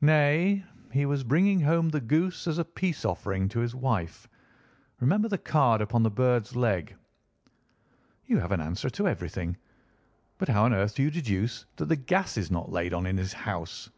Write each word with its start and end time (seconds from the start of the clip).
"Nay, 0.00 0.64
he 0.92 1.04
was 1.04 1.24
bringing 1.24 1.60
home 1.62 1.88
the 1.88 2.00
goose 2.00 2.46
as 2.46 2.58
a 2.58 2.64
peace 2.64 3.04
offering 3.04 3.48
to 3.48 3.58
his 3.58 3.74
wife. 3.74 4.28
Remember 5.00 5.26
the 5.26 5.36
card 5.36 5.80
upon 5.80 6.04
the 6.04 6.12
bird's 6.12 6.54
leg." 6.54 6.94
"You 8.24 8.38
have 8.38 8.52
an 8.52 8.60
answer 8.60 8.88
to 8.90 9.08
everything. 9.08 9.56
But 10.38 10.48
how 10.48 10.66
on 10.66 10.72
earth 10.74 10.94
do 10.94 11.02
you 11.02 11.10
deduce 11.10 11.66
that 11.74 11.86
the 11.86 11.96
gas 11.96 12.36
is 12.36 12.52
not 12.52 12.70
laid 12.70 12.94
on 12.94 13.04
in 13.04 13.16
his 13.16 13.32
house?" 13.32 13.90